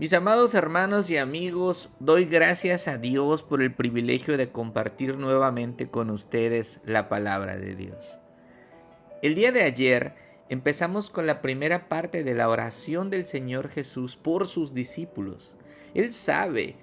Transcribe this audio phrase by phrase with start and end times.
[0.00, 5.90] Mis amados hermanos y amigos, doy gracias a Dios por el privilegio de compartir nuevamente
[5.90, 8.18] con ustedes la palabra de Dios.
[9.20, 10.14] El día de ayer
[10.48, 15.58] empezamos con la primera parte de la oración del Señor Jesús por sus discípulos.
[15.92, 16.76] Él sabe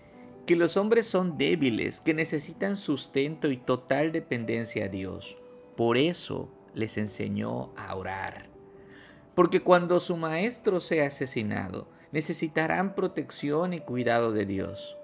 [0.46, 5.40] que los hombres son débiles, que necesitan sustento y total dependencia a Dios.
[5.76, 8.52] Por eso les enseñó a orar.
[9.34, 14.98] Porque cuando su maestro sea asesinado, necesitarán protección y cuidado de Dios.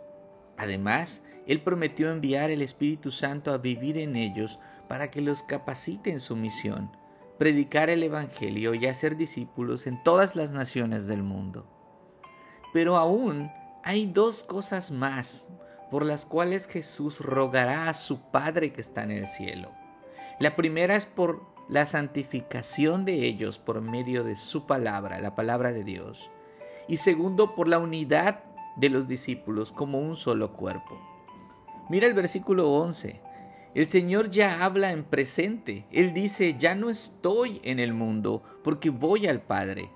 [0.58, 6.12] Además, Él prometió enviar el Espíritu Santo a vivir en ellos para que los capacite
[6.12, 6.92] en su misión,
[7.38, 11.66] predicar el Evangelio y hacer discípulos en todas las naciones del mundo.
[12.72, 13.52] Pero aún
[13.84, 15.50] hay dos cosas más
[15.92, 19.72] por las cuales Jesús rogará a su Padre que está en el cielo.
[20.40, 25.72] La primera es por la santificación de ellos por medio de su palabra, la palabra
[25.72, 26.32] de Dios
[26.88, 28.44] y segundo por la unidad
[28.76, 31.00] de los discípulos como un solo cuerpo.
[31.90, 33.22] Mira el versículo 11.
[33.76, 35.86] El Señor ya habla en presente.
[35.92, 39.90] Él dice, ya no estoy en el mundo porque voy al Padre.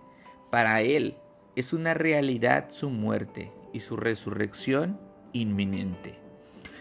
[0.49, 1.17] Para Él
[1.55, 4.99] es una realidad su muerte y su resurrección
[5.33, 6.15] inminente.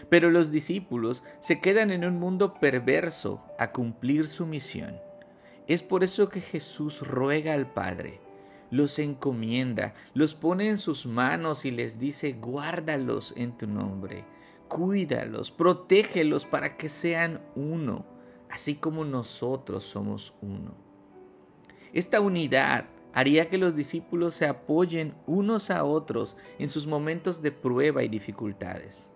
[0.09, 4.97] Pero los discípulos se quedan en un mundo perverso a cumplir su misión.
[5.67, 8.21] Es por eso que Jesús ruega al Padre
[8.69, 14.25] los encomienda, los pone en sus manos y les dice, guárdalos en tu nombre,
[14.67, 18.05] cuídalos, protégelos para que sean uno,
[18.49, 20.75] así como nosotros somos uno.
[21.93, 27.51] Esta unidad haría que los discípulos se apoyen unos a otros en sus momentos de
[27.51, 29.11] prueba y dificultades.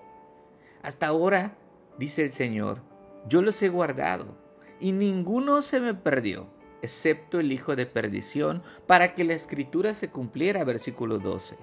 [0.81, 1.57] Hasta ahora,
[1.99, 2.81] dice el Señor,
[3.27, 4.37] yo los he guardado
[4.79, 6.47] y ninguno se me perdió
[6.81, 11.57] excepto el hijo de perdición, para que la escritura se cumpliera, versículo 12.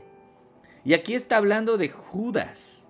[0.84, 2.88] Y aquí está hablando de Judas.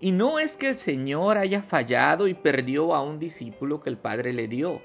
[0.00, 3.98] Y no es que el Señor haya fallado y perdió a un discípulo que el
[3.98, 4.82] Padre le dio.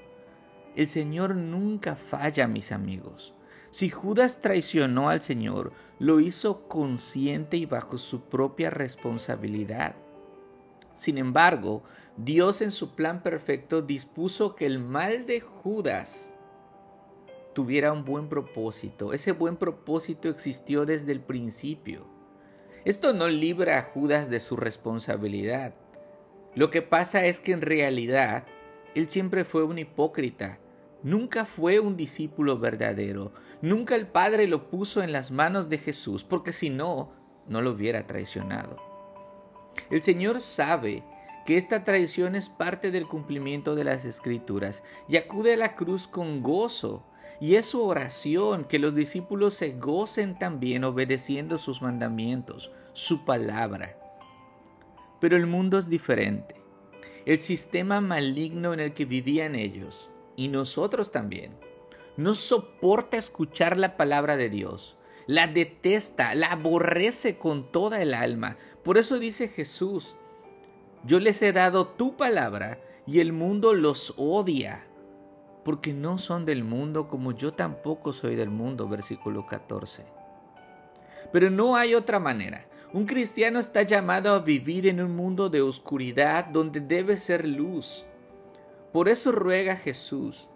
[0.74, 3.34] El Señor nunca falla, mis amigos.
[3.70, 9.96] Si Judas traicionó al Señor, lo hizo consciente y bajo su propia responsabilidad.
[10.92, 11.82] Sin embargo,
[12.16, 16.31] Dios en su plan perfecto dispuso que el mal de Judas
[17.52, 19.12] tuviera un buen propósito.
[19.12, 22.06] Ese buen propósito existió desde el principio.
[22.84, 25.74] Esto no libra a Judas de su responsabilidad.
[26.54, 28.44] Lo que pasa es que en realidad
[28.94, 30.58] él siempre fue un hipócrita.
[31.02, 33.32] Nunca fue un discípulo verdadero.
[33.60, 37.12] Nunca el Padre lo puso en las manos de Jesús, porque si no,
[37.46, 38.76] no lo hubiera traicionado.
[39.90, 41.02] El Señor sabe
[41.46, 46.06] que esta traición es parte del cumplimiento de las Escrituras y acude a la cruz
[46.06, 47.04] con gozo
[47.40, 53.98] y es su oración que los discípulos se gocen también obedeciendo sus mandamientos, su palabra.
[55.20, 56.56] Pero el mundo es diferente.
[57.26, 61.56] El sistema maligno en el que vivían ellos, y nosotros también,
[62.16, 64.96] no soporta escuchar la palabra de Dios.
[65.26, 68.56] La detesta, la aborrece con toda el alma.
[68.82, 70.16] Por eso dice Jesús,
[71.04, 74.86] yo les he dado tu palabra y el mundo los odia
[75.64, 80.04] porque no son del mundo como yo tampoco soy del mundo, versículo 14.
[81.32, 82.66] Pero no hay otra manera.
[82.92, 88.04] Un cristiano está llamado a vivir en un mundo de oscuridad donde debe ser luz.
[88.92, 90.50] Por eso ruega Jesús,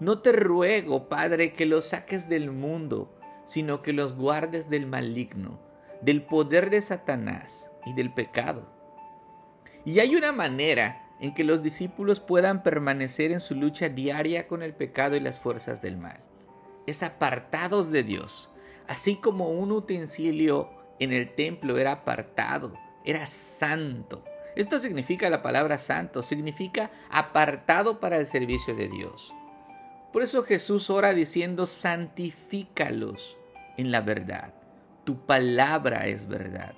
[0.00, 5.60] no te ruego, Padre, que los saques del mundo, sino que los guardes del maligno,
[6.00, 8.66] del poder de Satanás y del pecado.
[9.84, 14.62] Y hay una manera en que los discípulos puedan permanecer en su lucha diaria con
[14.62, 16.20] el pecado y las fuerzas del mal.
[16.86, 18.50] Es apartados de Dios,
[18.88, 24.24] así como un utensilio en el templo era apartado, era santo.
[24.56, 29.32] Esto significa la palabra santo, significa apartado para el servicio de Dios.
[30.12, 33.36] Por eso Jesús ora diciendo, santifícalos
[33.76, 34.54] en la verdad.
[35.04, 36.74] Tu palabra es verdad.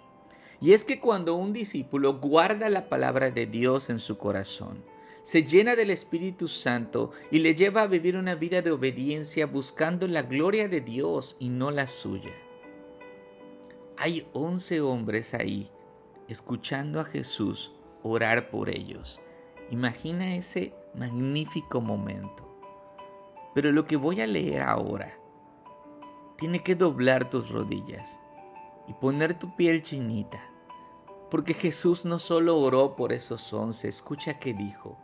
[0.62, 4.84] Y es que cuando un discípulo guarda la palabra de Dios en su corazón,
[5.24, 10.06] se llena del Espíritu Santo y le lleva a vivir una vida de obediencia buscando
[10.06, 12.30] la gloria de Dios y no la suya.
[13.96, 15.68] Hay once hombres ahí
[16.28, 17.72] escuchando a Jesús
[18.04, 19.20] orar por ellos.
[19.68, 22.48] Imagina ese magnífico momento.
[23.52, 25.18] Pero lo que voy a leer ahora,
[26.38, 28.20] tiene que doblar tus rodillas
[28.86, 30.51] y poner tu piel chinita
[31.32, 34.98] porque Jesús no solo oró por esos once, escucha que dijo,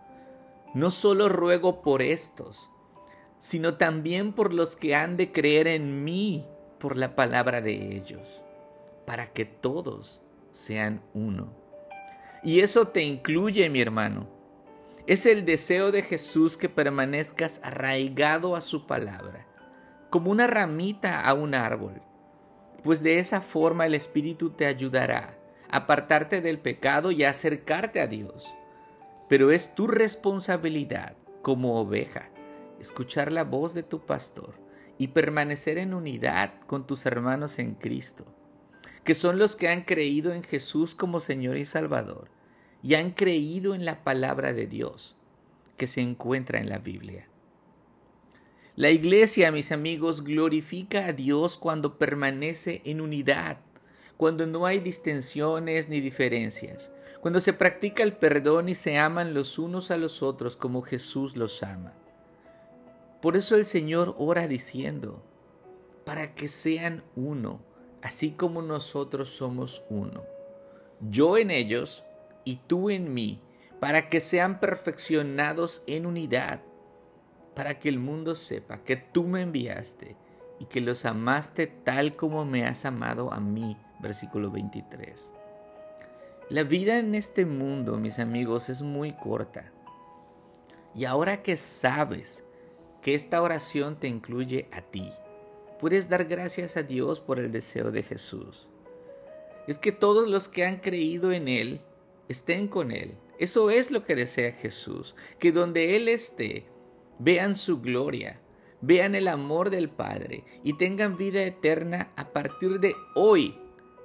[0.74, 2.70] no solo ruego por estos,
[3.38, 6.46] sino también por los que han de creer en mí
[6.78, 8.44] por la palabra de ellos,
[9.06, 10.20] para que todos
[10.52, 11.50] sean uno.
[12.42, 14.28] Y eso te incluye, mi hermano.
[15.06, 19.46] Es el deseo de Jesús que permanezcas arraigado a su palabra,
[20.10, 22.02] como una ramita a un árbol,
[22.84, 25.37] pues de esa forma el Espíritu te ayudará
[25.70, 28.46] apartarte del pecado y acercarte a Dios.
[29.28, 32.30] Pero es tu responsabilidad como oveja
[32.80, 34.54] escuchar la voz de tu pastor
[34.98, 38.26] y permanecer en unidad con tus hermanos en Cristo,
[39.04, 42.30] que son los que han creído en Jesús como Señor y Salvador
[42.82, 45.16] y han creído en la palabra de Dios
[45.76, 47.28] que se encuentra en la Biblia.
[48.76, 53.58] La iglesia, mis amigos, glorifica a Dios cuando permanece en unidad,
[54.18, 59.60] cuando no hay distensiones ni diferencias, cuando se practica el perdón y se aman los
[59.60, 61.94] unos a los otros como Jesús los ama.
[63.22, 65.22] Por eso el Señor ora diciendo,
[66.04, 67.60] para que sean uno,
[68.02, 70.24] así como nosotros somos uno.
[71.00, 72.04] Yo en ellos
[72.44, 73.40] y tú en mí,
[73.78, 76.62] para que sean perfeccionados en unidad,
[77.54, 80.16] para que el mundo sepa que tú me enviaste
[80.58, 83.76] y que los amaste tal como me has amado a mí.
[84.00, 85.34] Versículo 23.
[86.50, 89.72] La vida en este mundo, mis amigos, es muy corta.
[90.94, 92.44] Y ahora que sabes
[93.02, 95.10] que esta oración te incluye a ti.
[95.80, 98.66] Puedes dar gracias a Dios por el deseo de Jesús.
[99.66, 101.80] Es que todos los que han creído en Él
[102.28, 103.14] estén con Él.
[103.38, 106.66] Eso es lo que desea Jesús, que donde Él esté,
[107.18, 108.40] vean su gloria,
[108.80, 113.56] vean el amor del Padre y tengan vida eterna a partir de hoy,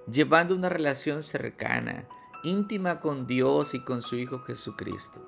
[0.10, 2.08] llevando una relación cercana,
[2.44, 5.26] íntima con Dios y con su Hijo Jesucristo.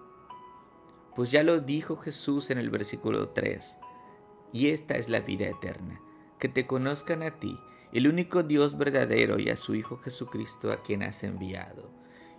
[1.16, 3.78] Pues ya lo dijo Jesús en el versículo 3.
[4.52, 6.02] Y esta es la vida eterna,
[6.40, 7.58] que te conozcan a ti,
[7.94, 11.90] el único Dios verdadero, y a su Hijo Jesucristo a quien has enviado.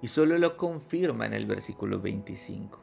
[0.03, 2.81] Y solo lo confirma en el versículo 25.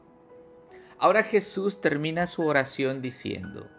[0.97, 3.69] Ahora Jesús termina su oración diciendo,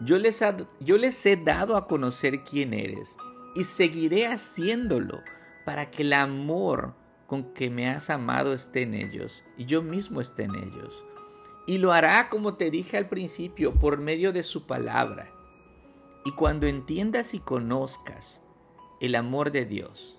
[0.00, 0.42] yo les,
[0.80, 3.16] yo les he dado a conocer quién eres,
[3.54, 5.20] y seguiré haciéndolo
[5.64, 6.94] para que el amor
[7.26, 11.04] con que me has amado esté en ellos, y yo mismo esté en ellos
[11.70, 15.30] y lo hará como te dije al principio, por medio de su palabra.
[16.24, 18.42] Y cuando entiendas y conozcas
[19.00, 20.18] el amor de Dios,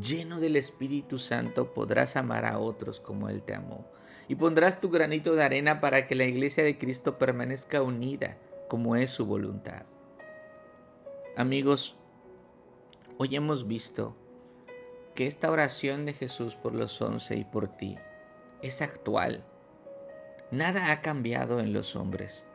[0.00, 3.86] lleno del Espíritu Santo, podrás amar a otros como Él te amó.
[4.26, 8.38] Y pondrás tu granito de arena para que la iglesia de Cristo permanezca unida
[8.70, 9.84] como es su voluntad.
[11.36, 11.98] Amigos,
[13.18, 14.16] hoy hemos visto
[15.14, 17.96] que esta oración de Jesús por los once y por ti
[18.62, 19.44] es actual
[20.54, 22.46] Nada ha cambiado en los hombres.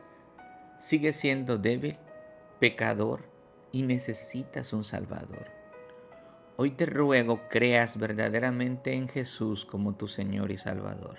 [0.78, 1.98] Sigues siendo débil,
[2.58, 3.26] pecador
[3.74, 5.48] y necesitas un Salvador.
[6.56, 11.18] Hoy te ruego creas verdaderamente en Jesús como tu Señor y Salvador.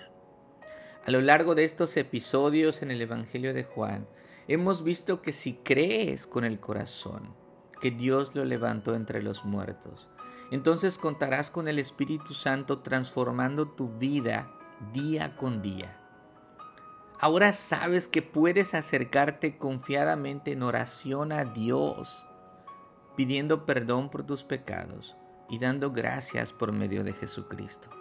[1.05, 4.07] A lo largo de estos episodios en el Evangelio de Juan,
[4.47, 7.35] hemos visto que si crees con el corazón
[7.81, 10.07] que Dios lo levantó entre los muertos,
[10.51, 14.51] entonces contarás con el Espíritu Santo transformando tu vida
[14.93, 15.97] día con día
[17.21, 22.25] Ahora sabes que puedes acercarte confiadamente en oración a Dios,
[23.15, 25.15] pidiendo perdón por tus pecados
[25.47, 27.91] y dando gracias por medio de Jesucristo.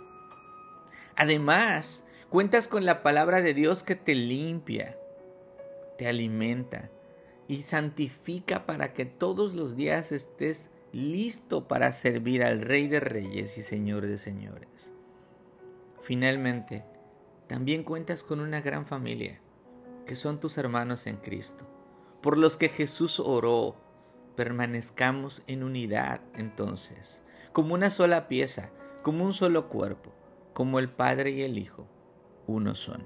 [1.16, 4.96] Además, cuentas con la palabra de Dios que te limpia,
[5.98, 6.88] te alimenta
[7.50, 13.58] y santifica para que todos los días estés listo para servir al Rey de Reyes
[13.58, 14.92] y Señor de Señores.
[16.00, 16.84] Finalmente,
[17.48, 19.40] también cuentas con una gran familia,
[20.06, 21.66] que son tus hermanos en Cristo,
[22.20, 23.74] por los que Jesús oró.
[24.36, 27.20] Permanezcamos en unidad entonces,
[27.52, 28.70] como una sola pieza,
[29.02, 30.12] como un solo cuerpo,
[30.52, 31.88] como el Padre y el Hijo,
[32.46, 33.02] uno son.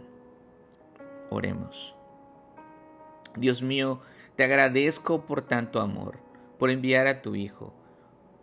[1.31, 1.97] Oremos.
[3.37, 4.01] Dios mío,
[4.37, 6.19] te agradezco por tanto amor,
[6.59, 7.75] por enviar a tu Hijo,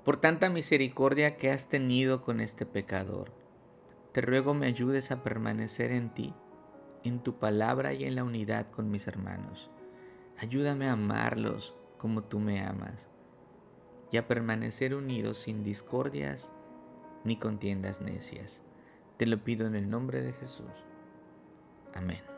[0.03, 3.41] por tanta misericordia que has tenido con este pecador
[4.11, 6.33] te ruego me ayudes a permanecer en ti,
[7.03, 9.71] en tu palabra y en la unidad con mis hermanos.
[10.37, 13.09] Ayúdame a amarlos como tú me amas
[14.11, 16.51] y a permanecer unidos sin discordias
[17.23, 18.61] ni contiendas necias.
[19.17, 20.71] Te lo pido en el nombre de Jesús.
[21.93, 22.30] Amén.